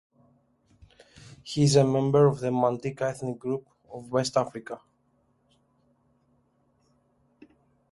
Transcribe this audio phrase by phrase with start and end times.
[1.43, 4.81] He is a member of the Mandinka ethnic group of West Africa.